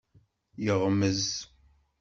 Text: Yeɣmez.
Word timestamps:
Yeɣmez. 0.63 1.23